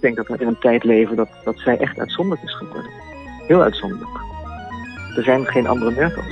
[0.00, 2.90] Ik denk dat we in een tijd leven dat, dat zij echt uitzonderlijk is geworden.
[3.46, 4.18] Heel uitzonderlijk.
[5.16, 6.26] Er zijn geen andere Merkels.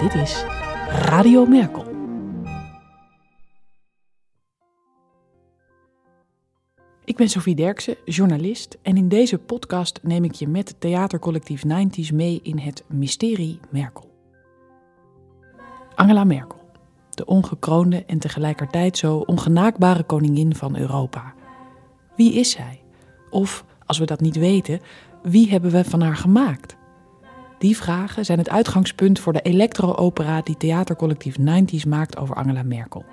[0.00, 0.44] Dit is
[0.88, 1.84] Radio Merkel.
[7.04, 12.14] Ik ben Sophie Derksen, journalist, en in deze podcast neem ik je met theatercollectief 90s
[12.14, 14.12] mee in het mysterie Merkel.
[15.94, 16.63] Angela Merkel,
[17.14, 21.34] de ongekroonde en tegelijkertijd zo ongenaakbare koningin van Europa.
[22.16, 22.82] Wie is zij?
[23.30, 24.80] Of, als we dat niet weten,
[25.22, 26.76] wie hebben we van haar gemaakt?
[27.58, 33.04] Die vragen zijn het uitgangspunt voor de elektro-opera die theatercollectief 90s maakt over Angela Merkel.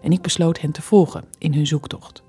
[0.00, 2.22] En ik besloot hen te volgen in hun zoektocht.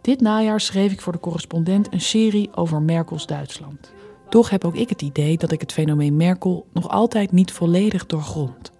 [0.00, 3.92] Dit najaar schreef ik voor de correspondent een serie over Merkels Duitsland.
[4.28, 8.06] Toch heb ook ik het idee dat ik het fenomeen Merkel nog altijd niet volledig
[8.06, 8.72] doorgrond.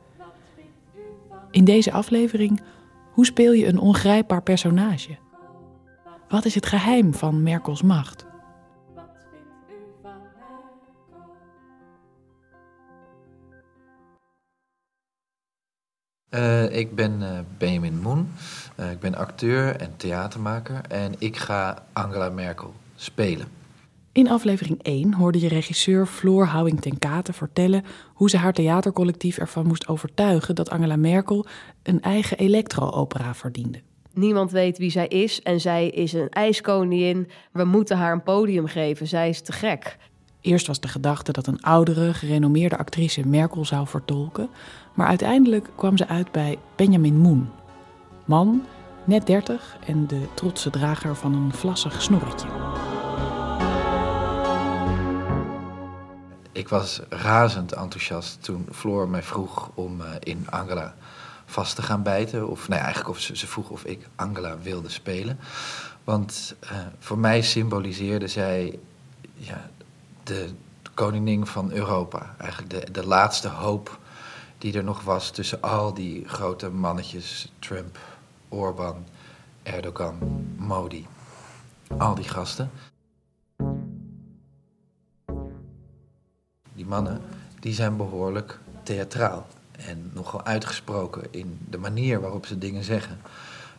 [1.51, 2.61] In deze aflevering,
[3.13, 5.17] hoe speel je een ongrijpbaar personage?
[6.29, 8.27] Wat is het geheim van Merkels macht?
[16.31, 18.33] Uh, ik ben uh, Benjamin Moen.
[18.81, 23.64] Uh, ik ben acteur en theatermaker en ik ga Angela Merkel spelen.
[24.15, 29.39] In aflevering 1 hoorde je regisseur Floor Houwing ten Kate vertellen hoe ze haar theatercollectief
[29.39, 31.47] ervan moest overtuigen dat Angela Merkel
[31.83, 33.81] een eigen elektro-opera verdiende.
[34.13, 37.29] Niemand weet wie zij is en zij is een ijskoningin.
[37.53, 39.97] We moeten haar een podium geven, zij is te gek.
[40.41, 44.49] Eerst was de gedachte dat een oudere, gerenommeerde actrice Merkel zou vertolken,
[44.95, 47.49] maar uiteindelijk kwam ze uit bij Benjamin Moen.
[48.25, 48.63] Man,
[49.05, 52.74] net 30 en de trotse drager van een vlassig snorretje.
[56.55, 60.95] Ik was razend enthousiast toen Floor mij vroeg om uh, in Angela
[61.47, 62.49] vast te gaan bijten.
[62.49, 65.39] Of nee, eigenlijk of ze, vroeg of ik Angela wilde spelen.
[66.05, 68.79] Want uh, voor mij symboliseerde zij
[69.35, 69.71] ja,
[70.23, 70.51] de
[70.95, 72.35] koningin van Europa.
[72.39, 73.99] Eigenlijk de, de laatste hoop
[74.59, 77.53] die er nog was tussen al die grote mannetjes.
[77.59, 77.99] Trump,
[78.49, 79.07] Orbán,
[79.63, 81.07] Erdogan, Modi.
[81.99, 82.71] Al die gasten.
[86.75, 87.21] Die mannen
[87.61, 89.47] die zijn behoorlijk theatraal
[89.89, 93.21] en nogal uitgesproken in de manier waarop ze dingen zeggen.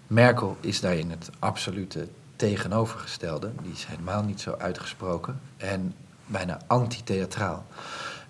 [0.07, 3.51] Merkel is daarin het absolute tegenovergestelde.
[3.61, 5.93] Die is helemaal niet zo uitgesproken en
[6.25, 7.65] bijna anti-theatraal.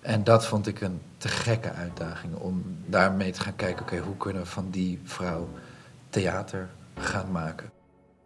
[0.00, 4.16] En dat vond ik een te gekke uitdaging om daarmee te gaan kijken: oké, hoe
[4.16, 5.48] kunnen we van die vrouw
[6.10, 7.70] theater gaan maken?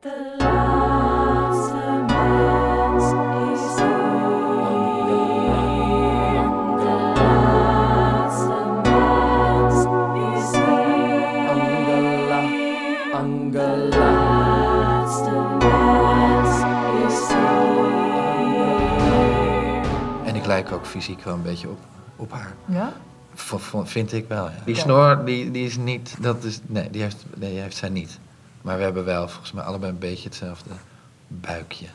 [0.01, 3.05] De laatste mens
[3.53, 3.90] is
[20.73, 21.79] ook fysiek wel een beetje op,
[22.17, 22.55] op haar.
[22.65, 22.93] Ja?
[23.35, 23.55] V
[23.85, 24.45] vind ik wel.
[24.45, 24.63] Ja.
[24.65, 26.17] Die snor, die, die is niet.
[26.21, 28.19] Dat is, nee, die heeft, nee, die heeft zij niet.
[28.63, 30.71] Maar we hebben wel volgens mij allebei een beetje hetzelfde
[31.29, 31.87] buikje.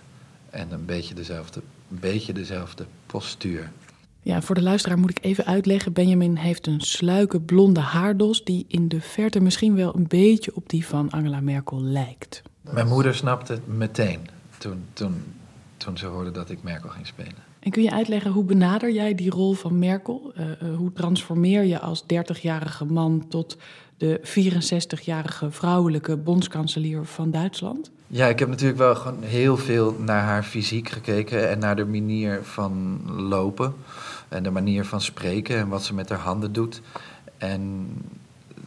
[0.49, 3.71] En een beetje dezelfde, een beetje dezelfde postuur.
[4.21, 5.93] Ja, voor de luisteraar moet ik even uitleggen.
[5.93, 10.69] Benjamin heeft een sluike blonde haardos die in de verte misschien wel een beetje op
[10.69, 12.41] die van Angela Merkel lijkt.
[12.61, 15.23] Mijn moeder snapte het meteen toen, toen,
[15.77, 17.43] toen ze hoorde dat ik Merkel ging spelen.
[17.65, 20.33] En kun je uitleggen hoe benader jij die rol van Merkel?
[20.37, 23.57] Uh, uh, hoe transformeer je als 30-jarige man tot
[23.97, 27.91] de 64-jarige vrouwelijke bondskanselier van Duitsland?
[28.07, 31.85] Ja, ik heb natuurlijk wel gewoon heel veel naar haar fysiek gekeken en naar de
[31.85, 33.73] manier van lopen
[34.29, 36.81] en de manier van spreken en wat ze met haar handen doet.
[37.37, 37.87] En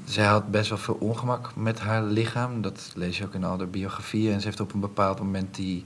[0.05, 2.63] zij had best wel veel ongemak met haar lichaam.
[2.63, 4.33] Dat lees je ook in al biografieën.
[4.33, 5.85] En ze heeft op een bepaald moment die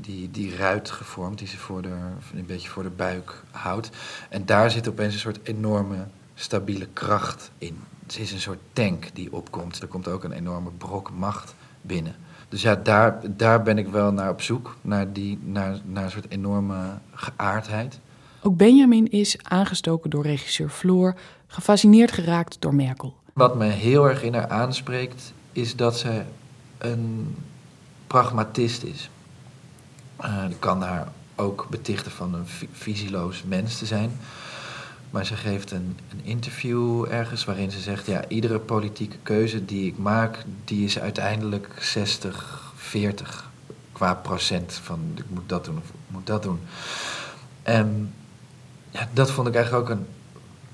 [0.00, 1.96] die, die ruit gevormd, die ze voor de,
[2.34, 3.90] een beetje voor de buik houdt.
[4.28, 7.78] En daar zit opeens een soort enorme stabiele kracht in.
[8.02, 9.80] Het is een soort tank die opkomt.
[9.80, 12.14] Er komt ook een enorme brok macht binnen.
[12.48, 16.10] Dus ja, daar, daar ben ik wel naar op zoek, naar, die, naar, naar een
[16.10, 17.98] soort enorme geaardheid.
[18.42, 21.14] Ook Benjamin is aangestoken door regisseur Floor,
[21.46, 23.16] gefascineerd geraakt door Merkel.
[23.32, 26.22] Wat me heel erg in haar aanspreekt, is dat ze
[26.78, 27.36] een
[28.06, 29.10] pragmatist is.
[30.20, 34.10] Uh, kan haar ook betichten van een visieloos mens te zijn.
[35.10, 39.86] Maar ze geeft een, een, interview ergens waarin ze zegt: ja, iedere politieke keuze die
[39.86, 43.50] ik maak, die is uiteindelijk 60, 40
[43.92, 46.60] qua procent van ik moet dat doen of ik moet dat doen.
[47.62, 48.14] En
[48.90, 50.06] ja, dat vond ik eigenlijk ook een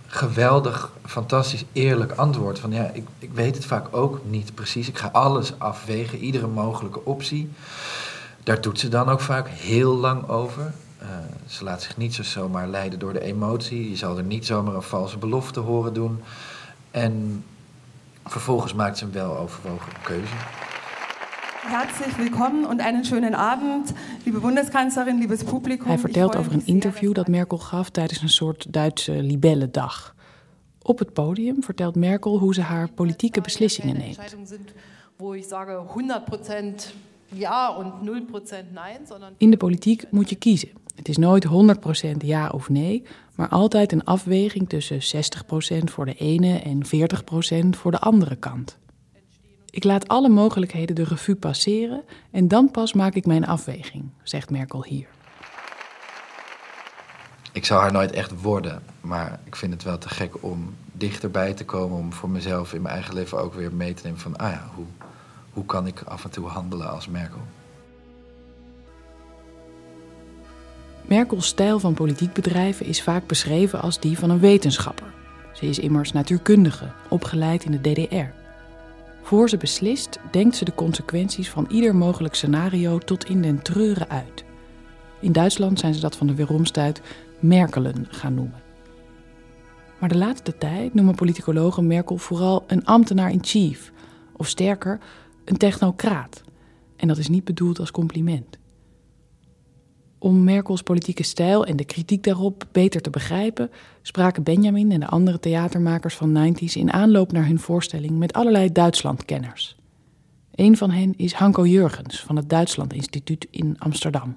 [0.07, 2.59] geweldig, fantastisch, eerlijk antwoord.
[2.59, 4.89] Van ja, ik, ik weet het vaak ook niet precies.
[4.89, 7.51] Ik ga alles afwegen, iedere mogelijke optie.
[8.45, 10.73] Daar doet ze dan ook vaak heel lang over.
[11.03, 11.09] Uh,
[11.47, 13.91] ze laat zich niet zo zomaar leiden door de emotie.
[13.91, 16.23] Je zal er niet zomaar een valse belofte horen doen.
[16.91, 17.45] En
[18.25, 20.35] vervolgens maakt ze een wel overwogen keuze.
[21.67, 23.93] Herzlich willkommen und einen schönen Abend,
[24.25, 25.87] liebe Bundeskanzlerin, liebes Publikum.
[25.87, 30.15] Hij vertelt over een interview dat Merkel gaf tijdens een soort Duitse libellendag.
[30.83, 34.37] Op het podium vertelt Merkel hoe ze haar politieke beslissingen neemt.
[39.37, 40.69] In de politiek moet je kiezen.
[40.95, 43.03] Het is nooit 100% ja of nee,
[43.35, 48.79] maar altijd een afweging tussen 60% voor de ene en 40% voor de andere kant.
[49.71, 54.51] Ik laat alle mogelijkheden de revue passeren en dan pas maak ik mijn afweging, zegt
[54.51, 55.07] Merkel hier.
[57.53, 61.53] Ik zou haar nooit echt worden, maar ik vind het wel te gek om dichterbij
[61.53, 64.37] te komen, om voor mezelf in mijn eigen leven ook weer mee te nemen van,
[64.37, 64.85] ah ja, hoe,
[65.55, 67.41] hoe kan ik af en toe handelen als Merkel?
[71.07, 75.13] Merkels stijl van politiek bedrijven is vaak beschreven als die van een wetenschapper.
[75.53, 78.43] Ze is immers natuurkundige, opgeleid in de DDR.
[79.23, 84.09] Voor ze beslist, denkt ze de consequenties van ieder mogelijk scenario tot in den treuren
[84.09, 84.45] uit.
[85.21, 87.01] In Duitsland zijn ze dat van de weeromstuit
[87.39, 88.63] Merkelen gaan noemen.
[89.99, 93.93] Maar de laatste tijd noemen politicologen Merkel vooral een ambtenaar in chief,
[94.37, 94.99] of sterker,
[95.45, 96.43] een technocraat.
[96.97, 98.59] En dat is niet bedoeld als compliment.
[100.19, 103.71] Om Merkels politieke stijl en de kritiek daarop beter te begrijpen,
[104.03, 108.73] spraken Benjamin en de andere theatermakers van 90s in aanloop naar hun voorstelling met allerlei
[108.73, 109.77] Duitslandkenners.
[110.55, 114.37] Een van hen is Hanko Jurgens van het Duitsland Instituut in Amsterdam.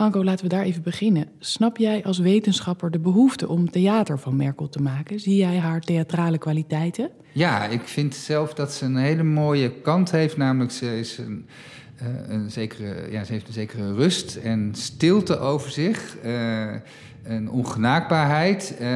[0.00, 1.28] Hanko, laten we daar even beginnen.
[1.38, 5.20] Snap jij als wetenschapper de behoefte om theater van Merkel te maken?
[5.20, 7.10] Zie jij haar theatrale kwaliteiten?
[7.32, 10.36] Ja, ik vind zelf dat ze een hele mooie kant heeft.
[10.36, 11.46] Namelijk, ze is een
[12.02, 16.16] uh, een zekere, ja, ze heeft een zekere rust en stilte over zich.
[16.24, 16.74] Uh,
[17.24, 18.74] een ongenaakbaarheid.
[18.80, 18.86] Uh,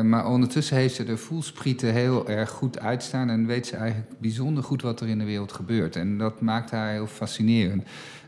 [0.00, 3.30] maar ondertussen heeft ze de voelsprieten heel erg goed uitstaan.
[3.30, 5.96] En weet ze eigenlijk bijzonder goed wat er in de wereld gebeurt.
[5.96, 7.82] En dat maakt haar heel fascinerend.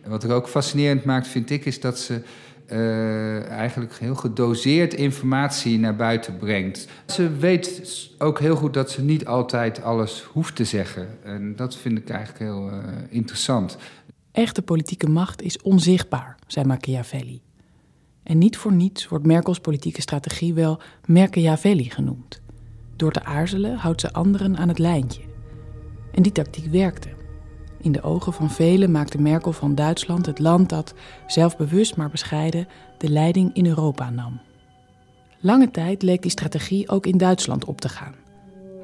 [0.06, 2.22] Wat er ook fascinerend maakt, vind ik, is dat ze.
[2.68, 6.88] Uh, eigenlijk heel gedoseerd informatie naar buiten brengt.
[7.06, 11.08] Ze weet ook heel goed dat ze niet altijd alles hoeft te zeggen.
[11.24, 12.78] En dat vind ik eigenlijk heel uh,
[13.08, 13.76] interessant.
[14.32, 17.40] Echte politieke macht is onzichtbaar, zei Machiavelli.
[18.22, 22.40] En niet voor niets wordt Merkels politieke strategie wel Machiavelli genoemd.
[22.96, 25.22] Door te aarzelen houdt ze anderen aan het lijntje.
[26.12, 27.08] En die tactiek werkte.
[27.82, 30.94] In de ogen van velen maakte Merkel van Duitsland het land dat,
[31.26, 32.68] zelfbewust maar bescheiden,
[32.98, 34.40] de leiding in Europa nam.
[35.40, 38.14] Lange tijd leek die strategie ook in Duitsland op te gaan.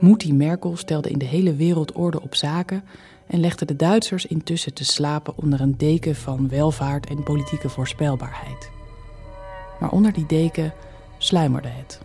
[0.01, 2.85] Moetie Merkel stelde in de hele wereld orde op zaken
[3.27, 8.71] en legde de Duitsers intussen te slapen onder een deken van welvaart en politieke voorspelbaarheid.
[9.81, 10.73] Maar onder die deken
[11.19, 12.01] sluimerde het.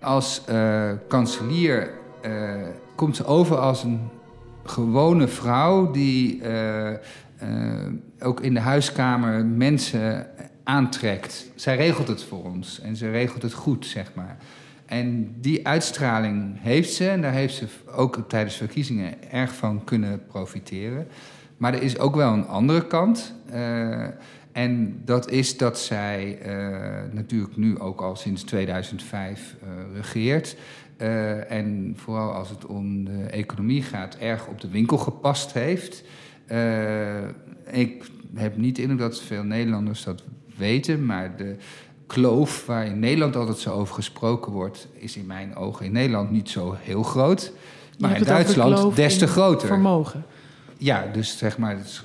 [0.00, 1.94] Als uh, kanselier
[2.26, 4.10] uh, komt ze over als een
[4.64, 6.90] gewone vrouw die uh,
[8.20, 10.26] ook in de huiskamer mensen
[10.62, 11.46] aantrekt.
[11.54, 14.36] Zij regelt het voor ons en ze regelt het goed, zeg maar.
[14.86, 20.26] En die uitstraling heeft ze, en daar heeft ze ook tijdens verkiezingen erg van kunnen
[20.26, 21.06] profiteren.
[21.56, 23.34] Maar er is ook wel een andere kant.
[23.52, 24.06] Uh,
[24.52, 26.38] en dat is dat zij
[27.12, 30.04] natuurlijk nu ook al sinds 2005 uh, eh,
[30.98, 31.46] regeert.
[31.48, 36.04] en vooral als het om de economie gaat, erg op de winkel gepast heeft.
[37.70, 40.22] ik heb niet indruk dat veel Nederlanders dat
[40.56, 41.56] weten, maar de
[42.06, 46.30] kloof waar in Nederland altijd zo over gesproken wordt, is in mijn ogen in Nederland
[46.30, 47.52] niet zo heel groot.
[47.98, 49.68] Maar in Duitsland des te groter.
[49.68, 50.24] Vermogen.
[50.78, 52.02] Ja, dus zeg maar, het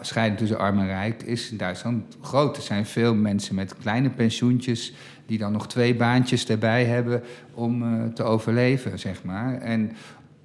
[0.00, 2.56] scheiding tussen arm en rijk is in Duitsland groot.
[2.56, 4.92] Er zijn veel mensen met kleine pensioentjes
[5.28, 7.22] die dan nog twee baantjes erbij hebben
[7.54, 9.60] om uh, te overleven, zeg maar.
[9.60, 9.92] En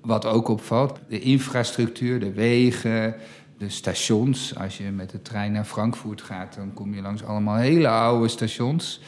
[0.01, 3.15] wat ook opvalt, de infrastructuur, de wegen,
[3.57, 4.55] de stations.
[4.55, 8.27] Als je met de trein naar Frankfurt gaat, dan kom je langs allemaal hele oude
[8.27, 9.01] stations.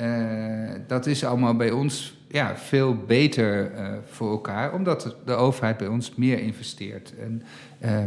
[0.00, 5.76] Uh, dat is allemaal bij ons ja, veel beter uh, voor elkaar, omdat de overheid
[5.76, 7.42] bij ons meer investeert en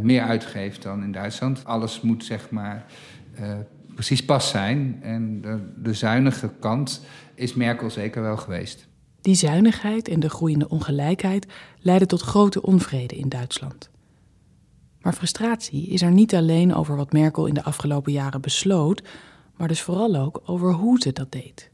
[0.01, 1.65] meer uitgeeft dan in Duitsland.
[1.65, 2.85] Alles moet zeg maar
[3.93, 4.99] precies pas zijn.
[5.01, 5.41] En
[5.77, 7.01] de, zuinige kant
[7.35, 8.87] is Merkel zeker wel geweest.
[9.21, 11.47] Die zuinigheid en de groeiende ongelijkheid
[11.79, 13.89] leiden tot grote onvrede in Duitsland.
[15.01, 19.03] Maar frustratie is er niet alleen over wat Merkel in de afgelopen jaren besloot,
[19.57, 21.71] maar dus vooral ook over hoe ze dat deed.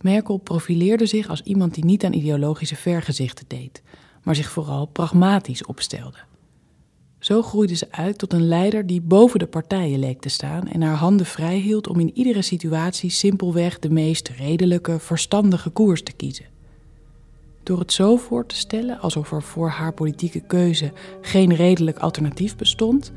[0.00, 3.82] Merkel profileerde zich als iemand die niet aan ideologische vergezichten deed,
[4.22, 6.18] maar zich vooral pragmatisch opstelde.
[7.30, 10.82] Zo groeide ze uit tot een leider die boven de partijen leek te staan en
[10.82, 16.12] haar handen vrij hield om in iedere situatie simpelweg de meest redelijke, verstandige koers te
[16.12, 16.44] kiezen.
[17.62, 22.56] Door het zo voor te stellen alsof er voor haar politieke keuze geen redelijk alternatief
[22.56, 23.12] bestond,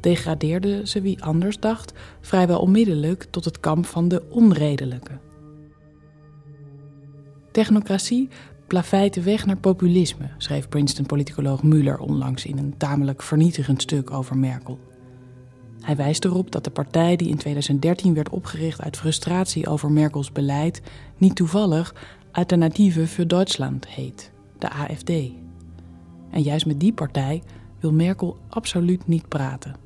[0.00, 5.18] degradeerde ze wie anders dacht vrijwel onmiddellijk tot het kamp van de onredelijke.
[7.52, 8.28] Technocratie
[8.68, 14.38] plaveit de weg naar populisme, schreef Princeton-politicoloog Muller onlangs in een tamelijk vernietigend stuk over
[14.38, 14.78] Merkel.
[15.80, 20.32] Hij wijst erop dat de partij die in 2013 werd opgericht uit frustratie over Merkels
[20.32, 20.82] beleid
[21.16, 21.94] niet toevallig
[22.32, 25.10] Alternative für Deutschland heet, de AFD.
[26.30, 27.42] En juist met die partij
[27.80, 29.76] wil Merkel absoluut niet praten.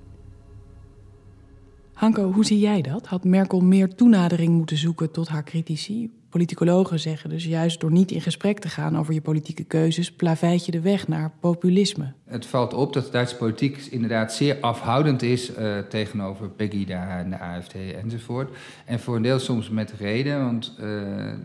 [1.92, 3.06] Hanko, hoe zie jij dat?
[3.06, 6.10] Had Merkel meer toenadering moeten zoeken tot haar critici?
[6.32, 10.66] Politicologen zeggen dus juist door niet in gesprek te gaan over je politieke keuzes, plaveit
[10.66, 12.12] je de weg naar populisme.
[12.24, 17.30] Het valt op dat de Duitse politiek inderdaad zeer afhoudend is uh, tegenover Pegida en
[17.30, 18.56] de AFD enzovoort.
[18.84, 20.86] En voor een deel soms met reden, want uh,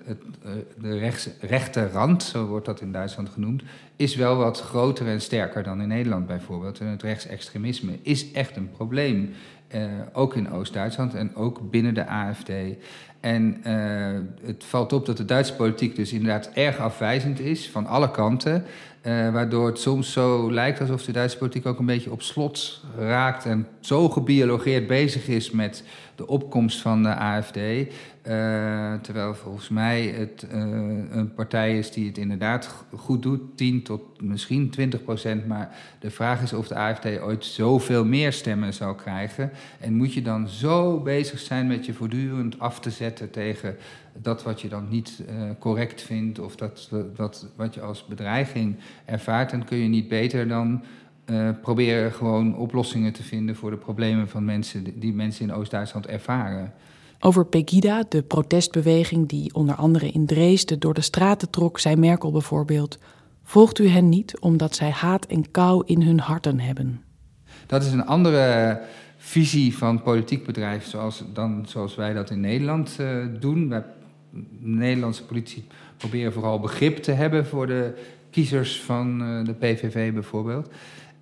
[0.03, 0.51] het, uh,
[0.81, 3.63] de rechts, rechterrand, zo wordt dat in Duitsland genoemd,
[3.95, 6.79] is wel wat groter en sterker dan in Nederland bijvoorbeeld.
[6.79, 9.29] En het rechtsextremisme is echt een probleem.
[10.13, 12.51] Ook in Oost-Duitsland en ook binnen de AFD.
[13.27, 17.85] En uh, het valt op dat de Duitse politiek dus inderdaad erg afwijzend is van
[17.85, 18.63] alle kanten.
[19.03, 22.81] Uh, waardoor het soms zo lijkt alsof de Duitse politiek ook een beetje op slot
[22.97, 25.83] raakt en zo gebiologeerd bezig is met
[26.15, 27.57] de opkomst van de AFD.
[27.57, 30.59] Uh, terwijl volgens mij het uh,
[31.11, 35.47] een partij is die het inderdaad goed doet, 10 tot misschien 20 procent.
[35.47, 39.51] Maar de vraag is of de AFD ooit zoveel meer stemmen zal krijgen.
[39.79, 43.77] En moet je dan zo bezig zijn met je voortdurend af te zetten tegen
[44.21, 48.75] dat wat je dan niet uh, correct vindt of dat, dat wat je als bedreiging
[49.05, 50.83] ervaart, dan kun je niet beter dan
[51.25, 56.07] uh, proberen gewoon oplossingen te vinden voor de problemen van mensen die mensen in Oost-Duitsland
[56.07, 56.73] ervaren.
[57.19, 62.31] Over Pegida, de protestbeweging die onder andere in Dresden door de straten trok, zei Merkel
[62.31, 62.99] bijvoorbeeld:
[63.43, 67.01] Volgt u hen niet omdat zij haat en kou in hun harten hebben?
[67.65, 68.79] Dat is een andere
[69.17, 73.69] visie van politiek bedrijf zoals, dan zoals wij dat in Nederland uh, doen.
[73.69, 73.83] Wij,
[74.59, 75.67] Nederlandse politici
[75.97, 77.93] proberen vooral begrip te hebben voor de
[78.29, 80.69] kiezers van uh, de PVV bijvoorbeeld.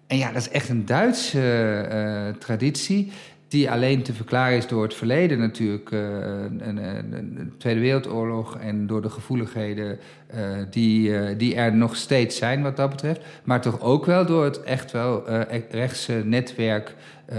[0.07, 3.11] En ja, dat is echt een Duitse uh, traditie.
[3.47, 5.91] Die alleen te verklaren is door het verleden natuurlijk.
[5.91, 9.99] Een, een, Tweede Wereldoorlog en door de gevoeligheden
[10.35, 13.21] uh, die, die er nog steeds zijn wat dat betreft.
[13.43, 15.29] Maar toch ook wel door het echt wel
[15.69, 16.95] rechtse netwerk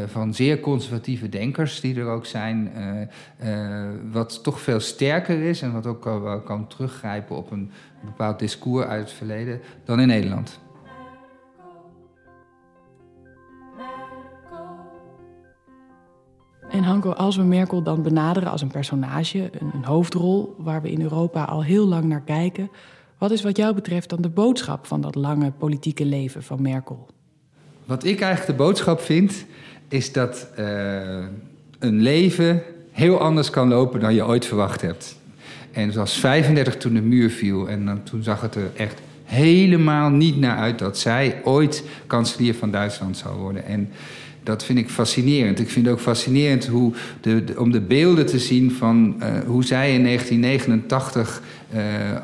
[0.06, 2.72] van zeer conservatieve denkers die er ook zijn.
[4.12, 6.02] wat toch veel sterker is en wat ook
[6.44, 7.70] kan teruggrijpen op een
[8.04, 10.60] bepaald discours uit het verleden dan in Nederland.
[16.76, 20.90] En Hanko, als we Merkel dan benaderen als een personage, een, een, hoofdrol waar we
[20.90, 22.70] in Europa al heel lang naar kijken,
[23.18, 27.06] wat is wat jou betreft dan de boodschap van dat lange politieke leven van Merkel?
[27.84, 29.44] Wat ik eigenlijk de boodschap vind,
[29.88, 31.24] is dat uh,
[31.78, 35.16] een leven heel anders kan lopen dan je ooit verwacht hebt.
[35.72, 40.36] En zoals 35 toen de muur viel en toen zag het er echt helemaal niet
[40.36, 43.64] naar uit dat zij ooit kanselier van Duitsland zou worden.
[43.64, 43.90] En
[44.46, 45.60] dat vind ik fascinerend.
[45.60, 49.94] Ik vind ook fascinerend hoe de, om de beelden te zien van uh, hoe zij
[49.94, 51.55] in 1989 uh,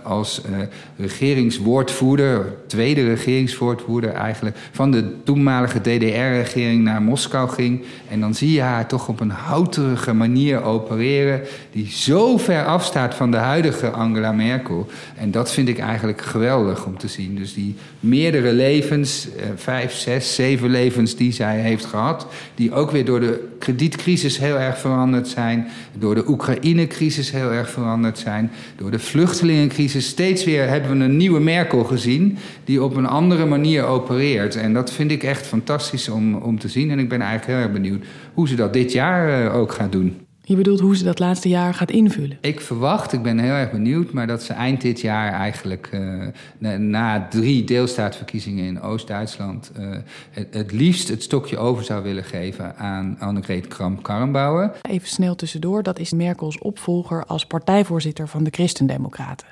[0.02, 0.56] als uh,
[0.96, 7.84] regeringswoordvoerder, tweede regeringswoordvoerder eigenlijk, van de toenmalige DDR-regering naar Moskou ging.
[8.08, 11.40] En dan zie je haar toch op een houterige manier opereren,
[11.72, 14.86] die zo ver afstaat van de huidige Angela Merkel.
[15.16, 17.36] En dat vind ik eigenlijk geweldig om te zien.
[17.36, 22.90] Dus die meerdere levens, uh, vijf, zes, zeven levens die zij heeft gehad, die ook
[22.90, 25.68] weer door de kredietcrisis heel erg veranderd zijn,
[25.98, 28.98] door de Oekraïne-crisis heel erg veranderd zijn, door de
[29.36, 30.06] vluchtelingencrisis.
[30.06, 34.56] Steeds weer hebben we een nieuwe Merkel gezien die op een andere manier opereert.
[34.56, 36.90] En dat vind ik echt fantastisch om, om te zien.
[36.90, 39.92] En ik ben eigenlijk heel erg benieuwd hoe ze dat dit jaar uh, ook gaat
[39.92, 40.21] doen.
[40.44, 42.38] Je bedoelt hoe ze dat laatste jaar gaat invullen?
[42.40, 46.26] Ik verwacht, ik ben heel erg benieuwd, maar dat ze eind dit jaar eigenlijk uh,
[46.58, 49.96] na, na, drie deelstaatverkiezingen in Oost-Duitsland uh,
[50.30, 54.72] het, het, liefst het stokje over zou willen geven aan Annegret Kramp-Karrenbauer.
[54.82, 59.46] Even snel tussendoor, dat is Merkels opvolger als partijvoorzitter van de Christendemocraten.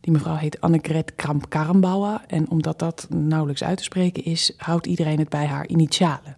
[0.00, 5.18] Die mevrouw heet Annegret Kramp-Karrenbauer en omdat dat nauwelijks uit te spreken is, houdt iedereen
[5.18, 6.36] het bij haar initialen.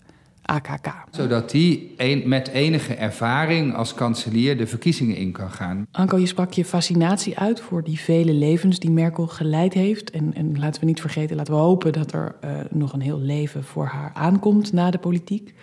[0.51, 0.95] AKK.
[1.11, 5.87] Zodat die een, met enige ervaring als kanselier de verkiezingen in kan gaan.
[5.91, 10.11] Anko, je sprak je fascinatie uit voor die vele levens die Merkel geleid heeft.
[10.11, 13.21] En, en laten we niet vergeten, laten we hopen dat er uh, nog een heel
[13.21, 15.55] leven voor haar aankomt na de politiek.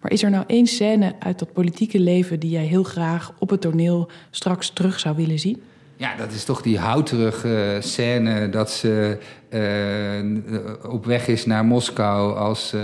[0.00, 3.50] Maar is er nou één scène uit dat politieke leven die jij heel graag op
[3.50, 5.62] het toneel straks terug zou willen zien?
[5.96, 9.18] Ja, dat is toch die houterige scène dat ze
[9.50, 12.82] uh, op weg is naar Moskou als uh,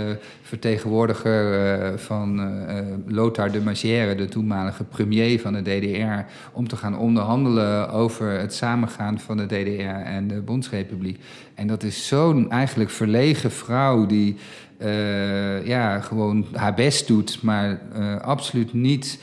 [0.51, 1.43] vertegenwoordiger
[1.91, 2.51] uh, van
[3.07, 8.53] Lothar de Maizière, de toenmalige premier van de DDR, om te gaan onderhandelen over het
[8.53, 11.19] samengaan van de DDR en de Bondsrepubliek.
[11.55, 14.35] En dat is zo'n eigenlijk verlegen vrouw die
[15.63, 17.79] ja, gewoon haar best doet, maar
[18.21, 19.19] absoluut niet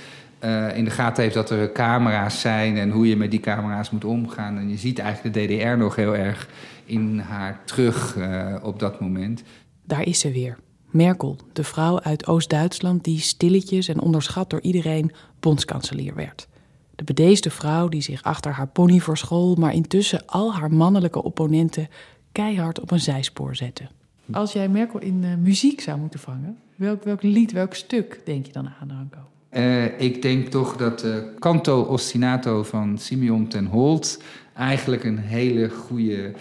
[0.74, 4.04] in de gaten heeft dat er camera's zijn en hoe je met die camera's moet
[4.04, 4.58] omgaan.
[4.58, 6.48] En je ziet eigenlijk de DDR nog heel erg
[6.84, 8.16] in haar terug
[8.62, 9.42] op dat moment.
[9.84, 10.56] Daar is ze weer.
[10.90, 16.48] Merkel, de vrouw uit Oost-Duitsland die stilletjes en onderschat door iedereen bondskanselier werd.
[16.94, 21.88] De bedeesde vrouw die zich achter haar pony verschool, maar intussen al haar mannelijke opponenten
[22.32, 23.88] keihard op een zijspoor zette.
[24.32, 28.46] Als jij Merkel in uh, muziek zou moeten vangen, welk, welk lied, welk stuk denk
[28.46, 29.18] je dan aan, Ranko?
[29.52, 34.22] Uh, ik denk toch dat uh, Canto Ostinato van Simeon ten Holt
[34.54, 36.32] eigenlijk een hele goede,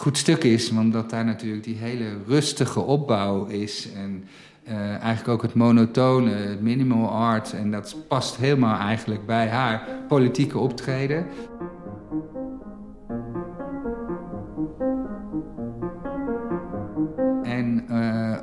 [0.00, 0.70] goed stuk is.
[0.70, 3.88] Omdat daar natuurlijk die hele rustige opbouw is.
[3.96, 4.24] En
[4.68, 7.52] uh, eigenlijk ook het monotone, het minimal art.
[7.52, 11.26] En dat past helemaal eigenlijk bij haar politieke optreden.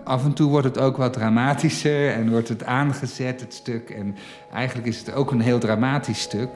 [0.07, 3.89] af en toe wordt het ook wat dramatischer en wordt het aangezet, het stuk.
[3.89, 4.15] En
[4.53, 6.49] eigenlijk is het ook een heel dramatisch stuk.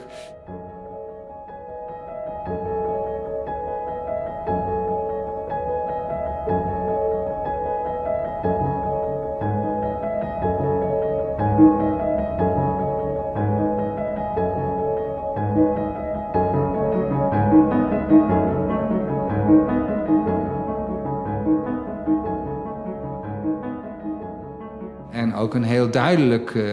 [25.82, 26.64] Heel duidelijk uh,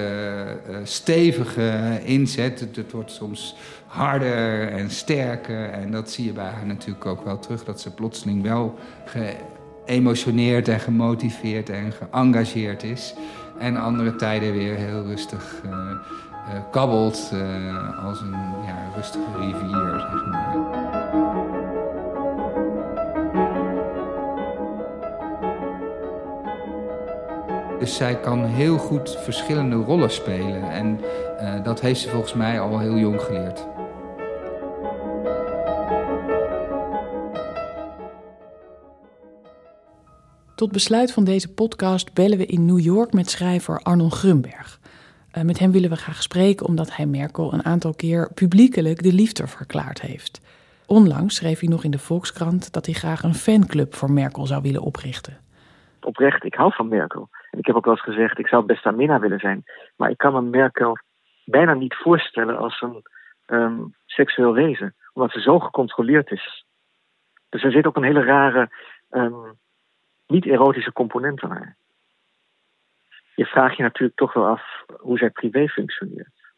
[0.84, 2.60] stevige inzet.
[2.60, 5.70] Het, wordt soms harder en sterker.
[5.70, 7.64] En dat zie je bij haar natuurlijk ook wel terug.
[7.64, 8.80] Dat ze plotseling wel
[9.86, 13.14] geëmotioneerd en gemotiveerd en geëngageerd is.
[13.60, 15.72] En andere tijden weer heel rustig uh,
[16.72, 17.34] kabbelt
[18.04, 21.29] als een ja, rustige rivier, zeg maar.
[27.80, 30.72] Dus zij kan heel goed verschillende rollen spelen.
[30.72, 31.00] En
[31.42, 33.68] uh, dat heeft ze volgens mij al heel jong geleerd.
[40.56, 44.80] Tot besluit van deze podcast bellen we in New York met schrijver Arnold Grunberg.
[45.38, 49.14] Uh, met hem willen we graag spreken omdat hij Merkel een aantal keer publiekelijk de
[49.14, 50.42] liefde verklaard heeft.
[50.86, 54.62] Onlangs schreef hij nog in de Volkskrant dat hij graag een fanclub voor Merkel zou
[54.62, 55.38] willen oprichten.
[56.02, 57.30] Oprecht, ik hou van Merkel.
[57.60, 59.64] Ik heb ook wel eens gezegd, ik zou best aan Minna willen zijn.
[59.96, 60.98] Maar ik kan me Merkel
[61.46, 63.04] bijna niet voorstellen als een
[63.48, 64.96] um, seksueel wezen.
[65.14, 66.66] Omdat ze zo gecontroleerd is.
[67.50, 68.70] Dus er zit ook een hele rare,
[69.12, 69.58] um,
[70.28, 71.76] niet-erotische component aan haar.
[73.36, 76.54] Je vraagt je natuurlijk toch wel af hoe zij privé functioneert.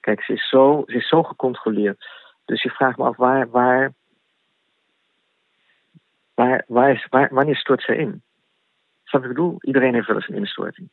[0.00, 2.08] Kijk, ze is zo, ze is zo gecontroleerd.
[2.44, 3.92] Dus je vraagt me af waar, waar,
[6.34, 8.22] waar, waar, is, waar wanneer stort zij in?
[9.14, 9.56] Snap ik bedoel?
[9.60, 10.88] Iedereen heeft wel eens een instorting.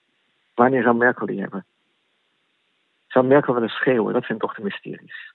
[0.55, 1.65] Wanneer zou Merkel die hebben?
[3.07, 4.13] Zou Merkel wel eens schreeuwen?
[4.13, 5.33] Dat zijn toch de mysteries.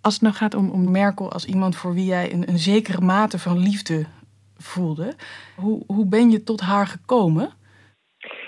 [0.00, 3.00] Als het nou gaat om, om Merkel als iemand voor wie jij een, een zekere
[3.00, 4.06] mate van liefde
[4.56, 5.14] voelde,
[5.56, 7.50] hoe, hoe ben je tot haar gekomen?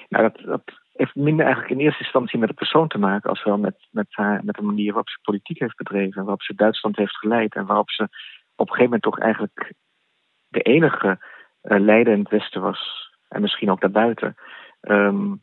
[0.08, 3.44] Nou, dat, dat heeft minder eigenlijk in eerste instantie met de persoon te maken, als
[3.44, 6.96] wel met, met, haar, met de manier waarop ze politiek heeft bedreven, waarop ze Duitsland
[6.96, 8.02] heeft geleid en waarop ze
[8.54, 9.72] op een gegeven moment toch eigenlijk
[10.48, 11.18] de enige
[11.62, 14.36] uh, leider in het Westen was en misschien ook daarbuiten,
[14.80, 15.42] um,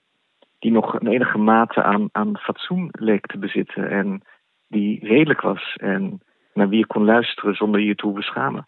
[0.60, 4.22] die nog een enige mate aan, aan fatsoen leek te bezitten en
[4.68, 6.22] die redelijk was en
[6.54, 8.68] naar wie je kon luisteren zonder je te beschamen.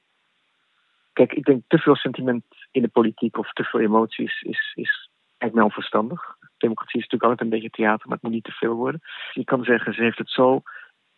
[1.13, 5.09] Kijk, ik denk te veel sentiment in de politiek of te veel emoties is, is
[5.27, 6.37] eigenlijk wel onverstandig.
[6.57, 9.01] Democratie is natuurlijk altijd een beetje theater, maar het moet niet te veel worden.
[9.33, 10.61] Je kan zeggen, ze heeft het zo,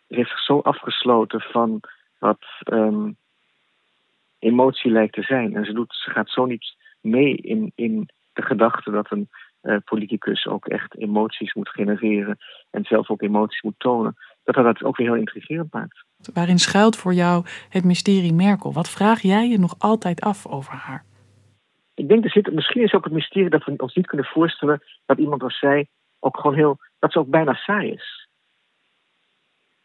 [0.08, 1.80] heeft zich zo afgesloten van
[2.20, 3.18] wat um,
[4.40, 5.56] emotie lijkt te zijn.
[5.56, 9.30] En ze, doet, ze gaat zo niet mee in, in de gedachte dat een
[9.64, 12.38] uh, politicus ook echt emoties moet genereren
[12.70, 16.06] en zelf ook emoties moet tonen, dat dat het ook weer heel intrigerend maakt.
[16.34, 18.74] Waarin schuilt voor jou het mysterie Merkel?
[18.74, 21.06] Wat vraag jij je nog altijd af over haar?
[22.02, 24.84] ik denk, er zit, misschien is ook het mysterie dat we ons niet kunnen voorstellen
[25.06, 25.88] dat iemand als zij
[26.20, 28.30] ook gewoon heel, dat ze ook bijna saai is.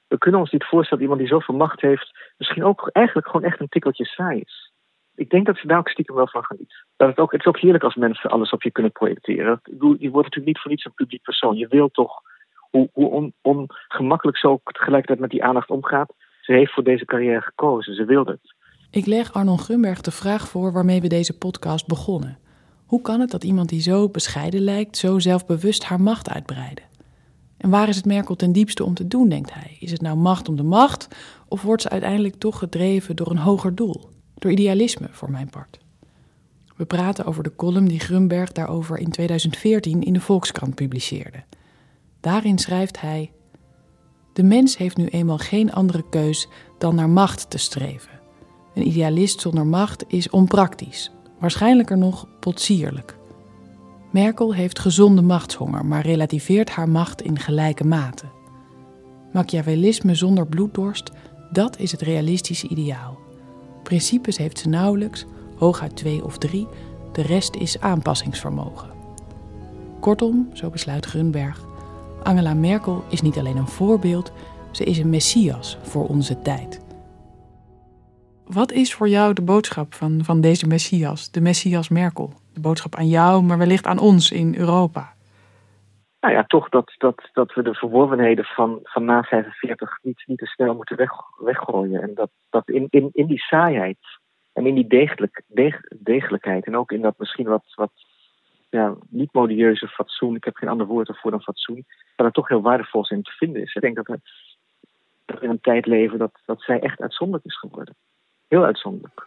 [0.06, 3.46] We kunnen ons niet voorstellen dat iemand die zoveel macht heeft, misschien ook eigenlijk gewoon
[3.46, 4.72] echt een tikkeltje saai is.
[5.14, 6.85] Ik denk dat ze daar ook stiekem wel van geniet.
[6.96, 9.60] Dat het, ook, het is ook heerlijk als mensen alles op je kunnen projecteren.
[9.64, 11.56] Je wordt natuurlijk niet voor niets een publiek persoon.
[11.56, 12.22] Je wilt toch,
[12.70, 17.40] hoe, hoe ongemakkelijk ze ook tegelijkertijd met die aandacht omgaat, ze heeft voor deze carrière
[17.40, 17.94] gekozen.
[17.94, 18.54] Ze wilde het.
[18.90, 22.38] Ik leg Arnon Grunberg de vraag voor waarmee we deze podcast begonnen.
[22.86, 26.84] Hoe kan het dat iemand die zo bescheiden lijkt, zo zelfbewust haar macht uitbreiden?
[27.58, 29.76] En waar is het Merkel ten diepste om te doen, denkt hij?
[29.80, 31.08] Is het nou macht om de macht,
[31.48, 34.08] of wordt ze uiteindelijk toch gedreven door een hoger doel?
[34.34, 35.78] Door idealisme, voor mijn part.
[36.76, 41.44] We praten over de column die Grunberg daarover in 2014 in de Volkskrant publiceerde.
[42.20, 43.32] Daarin schrijft hij:
[44.32, 48.20] De mens heeft nu eenmaal geen andere keus dan naar macht te streven.
[48.74, 51.10] Een idealist zonder macht is onpraktisch,
[51.40, 53.16] waarschijnlijker nog potsierlijk.
[54.12, 58.24] Merkel heeft gezonde machtshonger, maar relativeert haar macht in gelijke mate.
[59.32, 61.10] Machiavellisme zonder bloeddorst,
[61.52, 63.18] dat is het realistische ideaal.
[63.82, 65.26] Principes heeft ze nauwelijks,
[65.58, 66.68] hooguit twee of drie,
[67.12, 68.90] de rest is aanpassingsvermogen.
[70.00, 71.64] Kortom, zo besluit Grunberg,
[72.22, 74.32] Angela Merkel is niet alleen een voorbeeld,
[74.70, 76.84] ze is een messias voor onze tijd.
[78.46, 82.32] Wat is voor jou de boodschap van, van deze Messias, de Messias Merkel?
[82.54, 85.14] De boodschap aan jou, maar wellicht aan ons in Europa.
[86.20, 90.38] Nou ja, toch dat, dat, dat we de verworvenheden van, van na 45 niet, niet
[90.38, 92.02] te snel moeten weg, weggooien.
[92.02, 93.98] En dat, dat in, in, in die saaiheid
[94.56, 97.92] en in die degelijk, deg, degelijkheid en ook in dat misschien wat, wat
[98.70, 102.48] ja, niet modieuze fatsoen, ik heb geen ander woord ervoor dan fatsoen, dat er toch
[102.48, 103.74] heel waardevol in te vinden is.
[103.74, 104.20] Ik denk dat we,
[105.24, 107.94] dat in een tijd leven dat, dat zij echt uitzonderlijk is geworden.
[108.48, 109.26] Heel uitzonderlijk.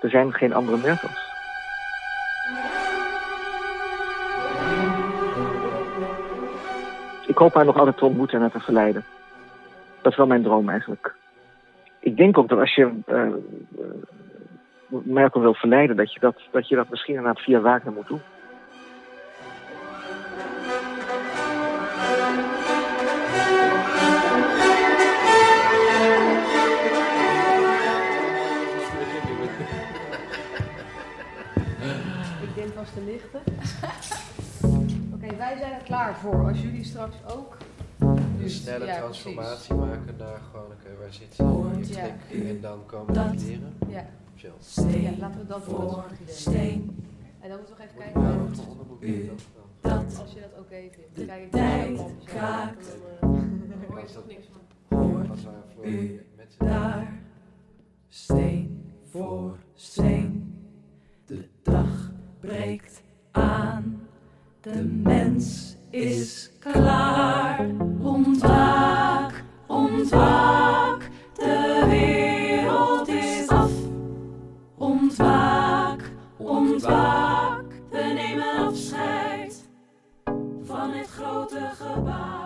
[0.00, 1.28] Er zijn geen andere Merkels.
[7.26, 9.04] Ik hoop haar nog altijd te ontmoeten en te verleiden.
[10.02, 11.14] Dat is wel mijn droom eigenlijk.
[12.00, 13.34] Ik denk ook dat als je uh,
[14.90, 18.20] Merkel wil verleiden, dat je dat, dat je dat misschien inderdaad via Wagner moet doen.
[32.94, 33.40] te lichten.
[35.14, 36.48] Oké, wij zijn er klaar voor.
[36.48, 37.56] Als jullie straks ook.
[38.40, 41.42] Een snelle transformatie maken naar gewoon, oké, waar zit ze?
[41.94, 42.06] Ja.
[42.46, 43.76] En dan komen de kleren.
[43.88, 44.06] Ja.
[44.40, 45.00] Chill.
[45.02, 46.96] Ja, laten we dat voor steen.
[47.40, 48.60] En dan moeten we even kijken naar het
[49.00, 49.30] u,
[49.80, 50.18] dat.
[50.20, 51.30] Als je dat ook even vindt.
[51.30, 52.96] Kijk tijd kraakt.
[53.20, 54.98] Hoor je toch niks van.
[54.98, 55.28] Hoort
[55.84, 56.26] u
[56.58, 57.20] daar
[58.08, 60.54] steen voor steen.
[61.26, 64.08] De dag breekt aan.
[64.60, 67.70] De mens is klaar.
[68.02, 70.79] Ontwaak, ontwaak,
[77.90, 79.68] we nemen afscheid
[80.64, 82.40] van het grote gebaar.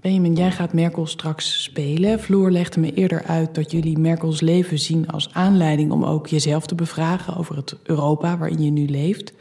[0.00, 2.20] Benjamin, jij gaat Merkel straks spelen.
[2.20, 6.66] Floor legde me eerder uit dat jullie Merkels leven zien als aanleiding om ook jezelf
[6.66, 9.32] te bevragen over het Europa waarin je nu leeft.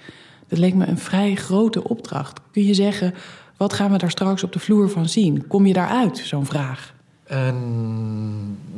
[0.47, 2.39] Dat leek me een vrij grote opdracht.
[2.51, 3.13] Kun je zeggen,
[3.57, 5.47] wat gaan we daar straks op de vloer van zien?
[5.47, 6.93] Kom je daaruit, zo'n vraag?
[7.31, 7.53] Uh,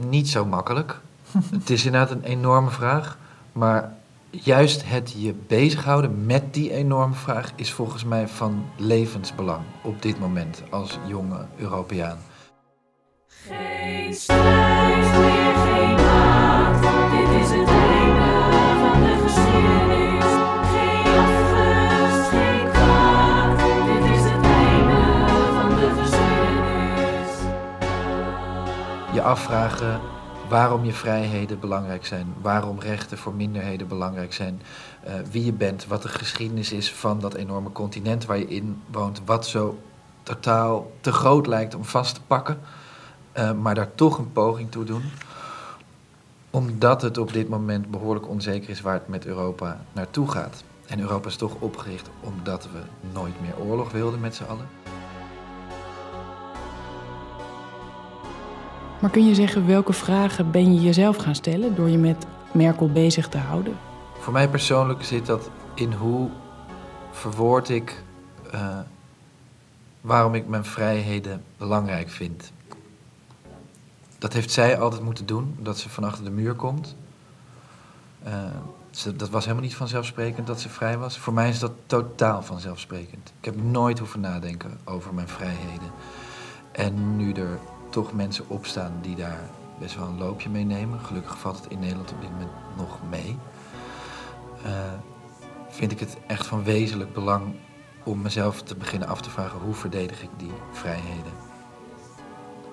[0.10, 1.00] niet zo makkelijk.
[1.52, 3.18] het is inderdaad een enorme vraag.
[3.52, 3.94] Maar
[4.42, 10.20] juist het je bezighouden met die enorme vraag is volgens mij van levensbelang op dit
[10.20, 12.18] moment als jonge Europeaan.
[13.28, 16.82] Geen strijd meer, geen maat.
[17.12, 18.32] Dit is het einde
[18.82, 20.32] van de geschiedenis.
[20.74, 23.58] Geen afgunst, geen kwaad.
[23.86, 25.02] Dit is het einde
[25.56, 27.32] van de geschiedenis.
[29.14, 30.13] Je afvragen
[30.54, 34.62] waarom je vrijheden belangrijk zijn, waarom rechten voor minderheden belangrijk zijn,
[35.08, 38.82] uh, wie je bent, wat de geschiedenis is van dat enorme continent waar je in
[38.92, 39.80] woont, wat zo
[40.24, 42.60] totaal te groot lijkt om vast te pakken,
[43.38, 45.04] uh, maar daar toch een poging toe doen
[46.50, 50.64] omdat het op dit moment behoorlijk onzeker is waar het met Europa naartoe gaat.
[50.88, 54.83] En Europa is toch opgericht omdat we nooit meer oorlog wilden met z'n allen.
[59.04, 62.92] Maar kun je zeggen welke vragen ben je jezelf gaan stellen door je met Merkel
[62.92, 63.78] bezig te houden?
[64.20, 66.30] Voor mij persoonlijk zit dat in hoe
[67.12, 68.04] verwoord ik
[68.54, 68.78] uh,
[70.02, 72.52] waarom ik mijn vrijheden belangrijk vind.
[74.18, 76.96] Dat heeft zij altijd moeten doen, dat ze van achter de muur komt.
[78.28, 78.34] Uh,
[79.16, 81.18] dat was helemaal niet vanzelfsprekend dat ze vrij was.
[81.18, 83.34] Voor mij is dat totaal vanzelfsprekend.
[83.40, 85.92] Ik heb nooit hoeven nadenken over mijn vrijheden.
[86.72, 87.60] En nu er
[87.94, 91.00] toch mensen opstaan die daar best wel een loopje mee nemen.
[91.00, 93.38] Gelukkig valt het in Nederland op dit moment nog mee.
[94.66, 94.72] Uh,
[95.70, 97.56] vind ik het echt van wezenlijk belang
[98.04, 101.32] om mezelf te beginnen af te vragen hoe verdedig ik die vrijheden.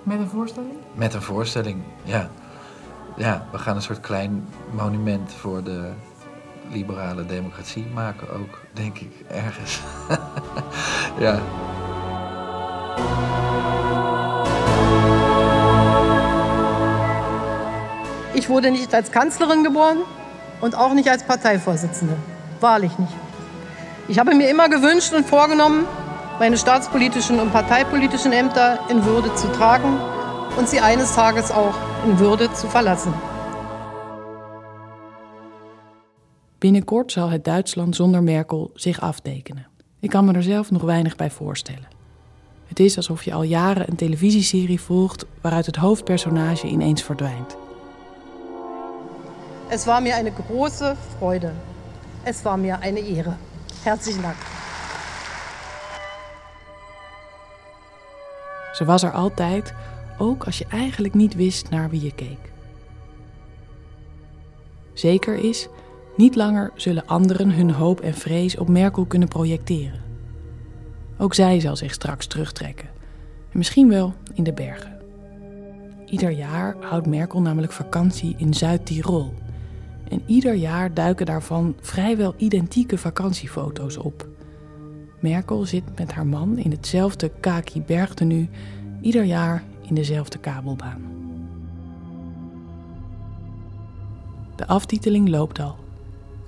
[0.03, 0.77] Met een voorstelling?
[0.95, 2.31] Met een voorstelling, ja.
[3.17, 5.93] Ja, we gaan een soort klein monument voor de
[6.71, 9.81] liberale democratie maken ook, denk ik, ergens.
[11.25, 11.41] ja.
[18.41, 19.99] Ich wurde nicht als Kanzlerin geboren
[20.63, 22.17] und auch nicht als Parteivorsitzende.
[22.61, 23.13] Wahrlich nicht.
[24.09, 25.85] Ich habe mir immer gewünscht und vorgenommen,
[26.39, 29.93] meine staatspolitischen und parteipolitischen Ämter in Würde zu tragen
[30.59, 31.75] und sie eines Tages auch
[32.07, 33.13] in Würde zu verlassen.
[36.59, 39.67] Binnenkort zal het Duitsland zonder Merkel zich aftekenen.
[40.01, 41.89] Ik kan me er zelf nog weinig bij voorstellen.
[42.67, 47.57] Het is alsof je al jaren een televisieserie volgt waaruit het hoofdpersonage ineens verdwijnt.
[49.71, 51.53] Het was mir een grote Freude.
[52.23, 53.33] Het was mir een Ehre.
[53.83, 54.37] Herzlichen Dank.
[58.73, 59.75] Ze was er altijd,
[60.19, 62.53] ook als je eigenlijk niet wist naar wie je keek.
[64.93, 65.69] Zeker is,
[66.17, 70.03] niet langer zullen anderen hun hoop en vrees op Merkel kunnen projecteren.
[71.19, 72.89] Ook zij zal zich straks terugtrekken.
[73.53, 75.01] En misschien wel in de bergen.
[76.07, 79.35] Ieder jaar houdt Merkel namelijk vakantie in Zuid-Tirol.
[80.11, 84.29] En ieder jaar duiken daarvan vrijwel identieke vakantiefoto's op.
[85.21, 88.49] Merkel zit met haar man in hetzelfde kaki bergtenu,
[89.01, 91.03] ieder jaar in dezelfde kabelbaan.
[94.57, 95.77] De aftiteling loopt al.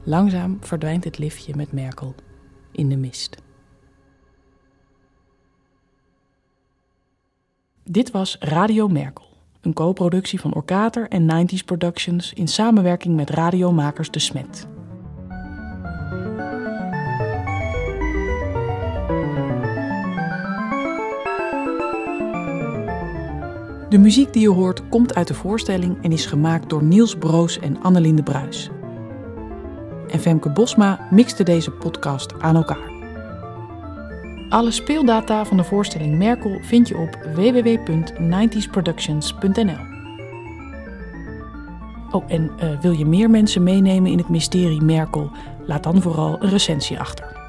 [0.04, 2.14] Langzaam verdwijnt het liftje met Merkel
[2.72, 3.36] in de mist.
[7.84, 9.31] Dit was Radio Merkel,
[9.62, 14.66] een co-productie van Orkater en 90s Productions in samenwerking met radiomakers De Smet.
[23.88, 27.58] De muziek die je hoort komt uit de voorstelling en is gemaakt door Niels Broos
[27.58, 28.70] en Annelinde Bruis.
[30.08, 32.91] En Femke Bosma mixte deze podcast aan elkaar.
[34.52, 39.90] Alle speeldata van de voorstelling Merkel vind je op www.90sproductions.nl.
[42.10, 45.30] Oh, en uh, wil je meer mensen meenemen in het mysterie Merkel?
[45.66, 47.41] Laat dan vooral een recensie achter.